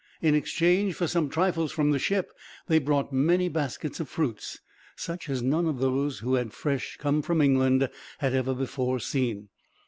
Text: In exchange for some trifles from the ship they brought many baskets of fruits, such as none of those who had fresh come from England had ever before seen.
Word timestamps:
In 0.19 0.33
exchange 0.33 0.95
for 0.95 1.05
some 1.05 1.29
trifles 1.29 1.71
from 1.71 1.91
the 1.91 1.99
ship 1.99 2.33
they 2.65 2.79
brought 2.79 3.13
many 3.13 3.49
baskets 3.49 3.99
of 3.99 4.09
fruits, 4.09 4.59
such 4.95 5.29
as 5.29 5.43
none 5.43 5.67
of 5.67 5.77
those 5.77 6.17
who 6.21 6.33
had 6.33 6.53
fresh 6.53 6.97
come 6.99 7.21
from 7.21 7.39
England 7.39 7.87
had 8.17 8.33
ever 8.33 8.55
before 8.55 8.97
seen. 8.99 9.49